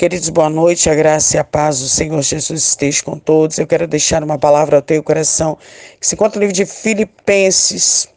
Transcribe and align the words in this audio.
Queridos, 0.00 0.30
boa 0.30 0.48
noite, 0.48 0.88
a 0.88 0.94
graça 0.94 1.36
e 1.36 1.38
a 1.38 1.44
paz 1.44 1.78
do 1.78 1.86
Senhor 1.86 2.22
Jesus 2.22 2.68
esteja 2.68 3.02
com 3.02 3.18
todos. 3.18 3.58
Eu 3.58 3.66
quero 3.66 3.86
deixar 3.86 4.24
uma 4.24 4.38
palavra 4.38 4.76
ao 4.76 4.82
teu 4.82 5.02
coração, 5.02 5.58
que 6.00 6.06
se 6.06 6.14
encontra 6.14 6.38
no 6.38 6.46
livro 6.46 6.56
de 6.56 6.64
Filipenses 6.64 8.08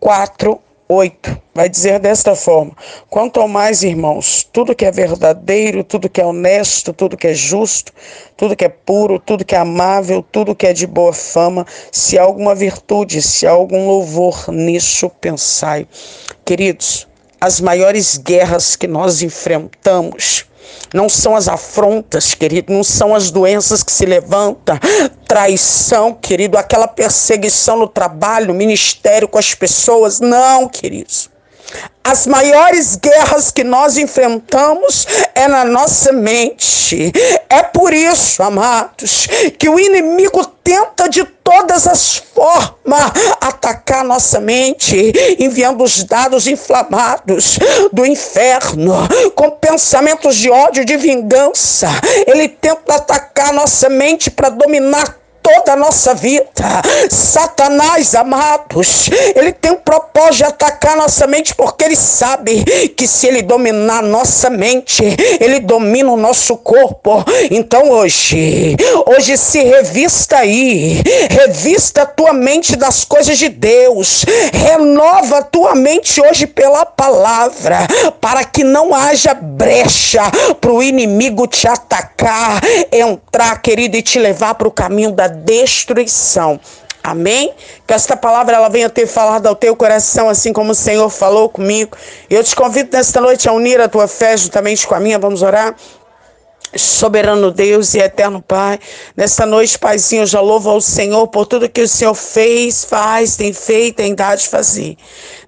4, 0.00 0.60
8. 0.88 1.42
Vai 1.54 1.68
dizer 1.68 2.00
desta 2.00 2.34
forma: 2.34 2.72
Quanto 3.08 3.38
ao 3.38 3.46
mais, 3.46 3.84
irmãos, 3.84 4.42
tudo 4.52 4.74
que 4.74 4.84
é 4.84 4.90
verdadeiro, 4.90 5.84
tudo 5.84 6.08
que 6.08 6.20
é 6.20 6.26
honesto, 6.26 6.92
tudo 6.92 7.16
que 7.16 7.28
é 7.28 7.34
justo, 7.34 7.92
tudo 8.36 8.56
que 8.56 8.64
é 8.64 8.68
puro, 8.68 9.20
tudo 9.20 9.44
que 9.44 9.54
é 9.54 9.58
amável, 9.58 10.24
tudo 10.32 10.56
que 10.56 10.66
é 10.66 10.72
de 10.72 10.88
boa 10.88 11.12
fama, 11.12 11.64
se 11.92 12.18
há 12.18 12.24
alguma 12.24 12.52
virtude, 12.52 13.22
se 13.22 13.46
há 13.46 13.52
algum 13.52 13.86
louvor, 13.86 14.50
nisso 14.50 15.08
pensai. 15.20 15.86
Queridos, 16.44 17.06
as 17.40 17.60
maiores 17.60 18.18
guerras 18.18 18.74
que 18.74 18.88
nós 18.88 19.22
enfrentamos 19.22 20.46
não 20.92 21.08
são 21.08 21.36
as 21.36 21.48
afrontas, 21.48 22.34
querido, 22.34 22.72
não 22.72 22.84
são 22.84 23.14
as 23.14 23.30
doenças 23.30 23.82
que 23.82 23.92
se 23.92 24.06
levantam, 24.06 24.78
traição, 25.26 26.12
querido, 26.14 26.56
aquela 26.56 26.88
perseguição 26.88 27.76
no 27.76 27.88
trabalho, 27.88 28.54
ministério 28.54 29.28
com 29.28 29.38
as 29.38 29.54
pessoas, 29.54 30.20
não, 30.20 30.68
queridos. 30.68 31.30
As 32.04 32.26
maiores 32.26 32.94
guerras 32.94 33.50
que 33.50 33.64
nós 33.64 33.96
enfrentamos 33.96 35.06
é 35.34 35.48
na 35.48 35.64
nossa 35.64 36.12
mente. 36.12 37.12
É 37.48 37.64
por 37.64 37.92
isso, 37.92 38.42
amados, 38.44 39.26
que 39.58 39.68
o 39.68 39.78
inimigo 39.78 40.44
tenta 40.62 41.08
de 41.08 41.24
todas 41.24 41.86
as 41.86 42.16
formas 42.16 43.12
atacar 43.40 44.04
nossa 44.04 44.40
mente, 44.40 45.12
enviando 45.38 45.82
os 45.82 46.04
dados 46.04 46.46
inflamados 46.46 47.58
do 47.92 48.06
inferno, 48.06 48.94
com 49.34 49.50
pensamentos 49.50 50.36
de 50.36 50.48
ódio, 50.48 50.84
de 50.84 50.96
vingança. 50.96 51.88
Ele 52.26 52.48
tenta 52.48 52.94
atacar 52.94 53.52
nossa 53.52 53.88
mente 53.88 54.30
para 54.30 54.48
dominar 54.48 55.16
toda 55.46 55.74
a 55.74 55.76
nossa 55.76 56.12
vida. 56.12 56.82
Satanás, 57.08 58.16
amados, 58.16 59.08
ele 59.36 59.52
tem 59.52 59.70
um 59.70 59.76
propósito 59.76 60.36
de 60.38 60.44
atacar 60.44 60.96
nossa 60.96 61.24
mente 61.26 61.54
porque 61.54 61.84
ele 61.84 61.94
sabe 61.94 62.64
que 62.96 63.06
se 63.06 63.28
ele 63.28 63.42
dominar 63.42 64.02
nossa 64.02 64.50
mente, 64.50 65.04
ele 65.40 65.60
domina 65.60 66.10
o 66.10 66.16
nosso 66.16 66.56
corpo. 66.56 67.24
Então 67.48 67.90
hoje, 67.90 68.76
hoje 69.06 69.36
se 69.36 69.62
revista 69.62 70.38
aí, 70.38 71.00
revista 71.30 72.02
a 72.02 72.06
tua 72.06 72.32
mente 72.32 72.74
das 72.74 73.04
coisas 73.04 73.38
de 73.38 73.48
Deus, 73.48 74.24
renova 74.52 75.38
a 75.38 75.42
tua 75.42 75.76
mente 75.76 76.20
hoje 76.20 76.46
pela 76.46 76.84
palavra, 76.84 77.86
para 78.20 78.42
que 78.42 78.64
não 78.64 78.92
haja 78.92 79.32
brecha 79.32 80.22
para 80.60 80.72
o 80.72 80.82
inimigo 80.82 81.46
te 81.46 81.68
atacar, 81.68 82.60
entrar, 82.90 83.62
querido, 83.62 83.96
e 83.96 84.02
te 84.02 84.18
levar 84.18 84.54
para 84.54 84.66
o 84.66 84.72
caminho 84.72 85.12
da 85.12 85.35
destruição. 85.44 86.60
Amém? 87.02 87.54
Que 87.86 87.94
esta 87.94 88.16
palavra 88.16 88.56
ela 88.56 88.68
venha 88.68 88.90
ter 88.90 89.06
falado 89.06 89.46
ao 89.46 89.54
teu 89.54 89.76
coração, 89.76 90.28
assim 90.28 90.52
como 90.52 90.72
o 90.72 90.74
Senhor 90.74 91.08
falou 91.08 91.48
comigo. 91.48 91.96
Eu 92.28 92.42
te 92.42 92.56
convido 92.56 92.96
nesta 92.96 93.20
noite 93.20 93.48
a 93.48 93.52
unir 93.52 93.80
a 93.80 93.88
tua 93.88 94.08
fé 94.08 94.36
juntamente 94.36 94.86
com 94.86 94.94
a 94.94 94.98
minha. 94.98 95.16
Vamos 95.16 95.40
orar? 95.40 95.76
Soberano 96.74 97.50
Deus 97.50 97.94
e 97.94 97.98
eterno 98.00 98.42
Pai, 98.42 98.78
nesta 99.16 99.46
noite, 99.46 99.78
Paizinho, 99.78 100.22
eu 100.22 100.26
já 100.26 100.40
louvo 100.40 100.68
ao 100.68 100.80
Senhor 100.80 101.26
por 101.28 101.46
tudo 101.46 101.68
que 101.68 101.80
o 101.80 101.88
Senhor 101.88 102.14
fez, 102.14 102.84
faz, 102.84 103.36
tem 103.36 103.52
feito, 103.52 103.96
tem 103.96 104.14
dado 104.14 104.38
de 104.40 104.48
fazer. 104.48 104.96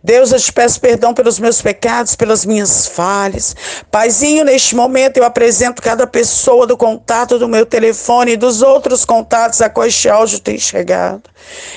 Deus, 0.03 0.33
eu 0.33 0.39
te 0.39 0.53
peço 0.53 0.81
perdão 0.81 1.13
pelos 1.13 1.39
meus 1.39 1.61
pecados, 1.61 2.15
pelas 2.15 2.45
minhas 2.45 2.87
falhas. 2.87 3.55
Paizinho, 3.91 4.45
neste 4.45 4.77
momento 4.77 5.17
eu 5.17 5.25
apresento 5.25 5.83
cada 5.83 6.07
pessoa 6.07 6.67
do 6.67 6.77
contato 6.77 7.39
do 7.39 7.49
meu 7.49 7.67
telefone 7.67 8.33
e 8.33 8.37
dos 8.37 8.63
outros 8.63 9.05
contatos 9.05 9.61
a 9.61 9.69
qual 9.69 9.87
este 9.87 10.09
áudio 10.09 10.41
tem 10.41 10.59
chegado. 10.59 11.23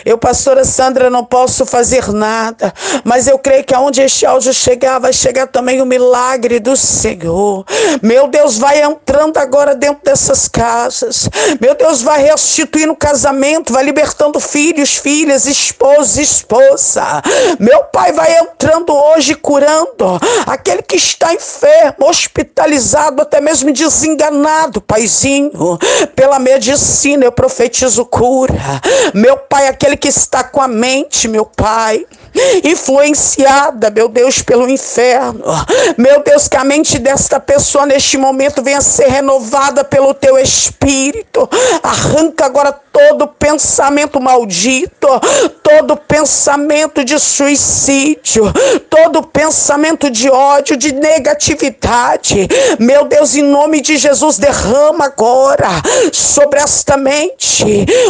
Eu, 0.05 0.17
pastora 0.17 0.65
Sandra, 0.65 1.09
não 1.09 1.23
posso 1.23 1.65
fazer 1.65 2.11
nada, 2.11 2.73
mas 3.03 3.27
eu 3.27 3.37
creio 3.39 3.63
que 3.63 3.73
aonde 3.73 4.01
este 4.01 4.25
áudio 4.25 4.53
chegar, 4.53 4.99
vai 4.99 5.13
chegar 5.13 5.47
também 5.47 5.81
o 5.81 5.85
milagre 5.85 6.59
do 6.59 6.75
Senhor. 6.75 7.65
Meu 8.01 8.27
Deus, 8.27 8.57
vai 8.57 8.81
entrando 8.81 9.37
agora 9.37 9.75
dentro 9.75 10.03
dessas 10.03 10.47
casas. 10.47 11.29
Meu 11.59 11.75
Deus, 11.75 12.01
vai 12.01 12.21
restituindo 12.21 12.93
o 12.93 12.95
casamento, 12.95 13.73
vai 13.73 13.83
libertando 13.83 14.39
filhos, 14.39 14.97
filhas, 14.97 15.45
esposos, 15.45 16.17
esposa. 16.17 17.21
Meu 17.59 17.83
Pai, 17.85 18.10
vai 18.11 18.37
entrando 18.39 18.93
hoje 18.93 19.35
curando 19.35 20.19
aquele 20.45 20.81
que 20.81 20.95
está 20.95 21.33
enfermo, 21.33 22.07
hospitalizado, 22.07 23.21
até 23.21 23.41
mesmo 23.41 23.71
desenganado, 23.71 24.81
Paizinho. 24.81 25.77
Pela 26.15 26.39
medicina 26.39 27.25
eu 27.25 27.31
profetizo 27.31 28.05
cura. 28.05 28.53
Meu 29.13 29.37
Pai, 29.37 29.67
aquele 29.67 29.97
que 29.97 30.07
está 30.07 30.43
com 30.43 30.61
a 30.61 30.67
mente, 30.67 31.27
meu 31.27 31.45
Pai 31.45 32.05
influenciada, 32.63 33.89
meu 33.89 34.07
Deus, 34.07 34.41
pelo 34.41 34.69
inferno. 34.69 35.43
Meu 35.97 36.23
Deus, 36.23 36.47
que 36.47 36.57
a 36.57 36.63
mente 36.63 36.97
desta 36.97 37.39
pessoa 37.39 37.85
neste 37.85 38.17
momento 38.17 38.63
venha 38.63 38.81
ser 38.81 39.07
renovada 39.07 39.83
pelo 39.83 40.13
teu 40.13 40.37
espírito. 40.37 41.49
Arranca 41.83 42.45
agora 42.45 42.71
todo 42.91 43.27
pensamento 43.27 44.19
maldito, 44.19 45.07
todo 45.63 45.95
pensamento 45.95 47.03
de 47.03 47.17
suicídio, 47.19 48.51
todo 48.89 49.23
pensamento 49.23 50.09
de 50.09 50.29
ódio, 50.29 50.75
de 50.75 50.91
negatividade. 50.93 52.47
Meu 52.79 53.05
Deus, 53.05 53.35
em 53.35 53.43
nome 53.43 53.81
de 53.81 53.97
Jesus, 53.97 54.37
derrama 54.37 55.05
agora 55.05 55.69
sobre 56.11 56.59
esta 56.59 56.97
mente 56.97 57.65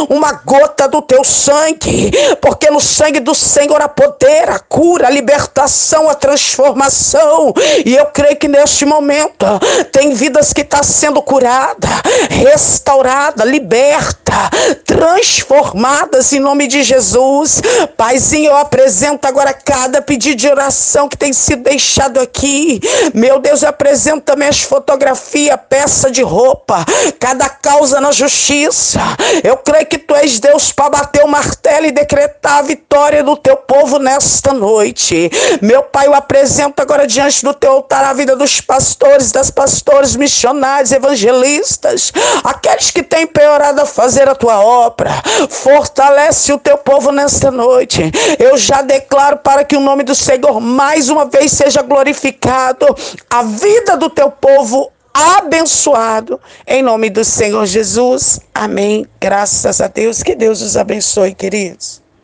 uma 0.08 0.32
gota 0.32 0.88
do 0.88 1.00
teu 1.00 1.22
sangue, 1.24 2.10
porque 2.40 2.70
no 2.70 2.80
sangue 2.80 3.20
do 3.20 3.34
Senhor 3.34 3.80
há 3.80 3.88
poder, 3.88 4.48
a 4.48 4.58
cura, 4.58 5.06
a 5.06 5.10
libertação, 5.10 6.08
a 6.08 6.14
transformação. 6.14 7.52
E 7.84 7.94
eu 7.94 8.06
creio 8.06 8.36
que 8.36 8.48
neste 8.48 8.84
momento 8.84 9.46
tem 9.92 10.12
vidas 10.12 10.52
que 10.52 10.62
está 10.62 10.82
sendo 10.82 11.22
curada, 11.22 11.88
restaurada, 12.30 13.44
liberta, 13.44 14.50
transformadas 14.74 16.32
em 16.32 16.40
nome 16.40 16.66
de 16.66 16.82
Jesus. 16.82 17.62
Paizinho, 17.96 18.50
eu 18.50 18.56
apresento 18.56 19.26
agora 19.26 19.52
cada 19.52 20.00
pedido 20.02 20.36
de 20.36 20.48
oração 20.48 21.08
que 21.08 21.16
tem 21.16 21.32
sido 21.32 21.62
deixado 21.62 22.20
aqui. 22.20 22.80
Meu 23.14 23.38
Deus, 23.38 23.62
eu 23.62 23.68
apresento 23.68 24.22
também 24.22 24.48
as 24.48 24.62
fotografias, 24.62 25.58
peça 25.68 26.10
de 26.10 26.22
roupa, 26.22 26.84
cada 27.18 27.48
causa 27.48 28.00
na 28.00 28.12
justiça. 28.12 29.00
Eu 29.42 29.56
creio 29.56 29.86
que 29.86 29.98
tu 29.98 30.14
és 30.14 30.38
Deus 30.38 30.72
para 30.72 30.90
bater 30.90 31.24
o 31.24 31.28
martelo 31.28 31.86
e 31.86 31.92
decretar 31.92 32.58
a 32.58 32.62
vitória 32.62 33.22
do 33.22 33.36
teu 33.36 33.56
povo 33.56 33.98
nesta 33.98 34.52
noite. 34.52 35.30
Meu 35.60 35.82
Pai, 35.82 36.06
eu 36.06 36.14
apresento 36.14 36.80
agora 36.80 37.06
diante 37.06 37.44
do 37.44 37.54
teu 37.54 37.72
altar 37.72 38.04
a 38.04 38.12
vida 38.12 38.36
dos 38.36 38.60
pastores, 38.60 39.32
das 39.32 39.50
pastores, 39.50 40.16
missionários, 40.16 40.92
evangelistas, 40.92 42.12
aqueles 42.44 42.90
que 42.90 43.02
têm 43.02 43.26
piorado 43.26 43.80
a 43.80 43.86
fazer 43.86 44.28
a 44.28 44.34
tua 44.34 44.61
obra. 44.62 45.10
Fortalece 45.48 46.52
o 46.52 46.58
teu 46.58 46.78
povo 46.78 47.10
nesta 47.10 47.50
noite. 47.50 48.10
Eu 48.38 48.56
já 48.56 48.82
declaro 48.82 49.38
para 49.38 49.64
que 49.64 49.76
o 49.76 49.80
nome 49.80 50.04
do 50.04 50.14
Senhor 50.14 50.60
mais 50.60 51.08
uma 51.08 51.24
vez 51.24 51.52
seja 51.52 51.82
glorificado. 51.82 52.86
A 53.28 53.42
vida 53.42 53.96
do 53.96 54.08
teu 54.08 54.30
povo 54.30 54.90
abençoado. 55.12 56.40
Em 56.66 56.82
nome 56.82 57.10
do 57.10 57.24
Senhor 57.24 57.66
Jesus. 57.66 58.40
Amém. 58.54 59.06
Graças 59.20 59.80
a 59.80 59.88
Deus. 59.88 60.22
Que 60.22 60.34
Deus 60.34 60.62
os 60.62 60.76
abençoe, 60.76 61.34
queridos. 61.34 62.01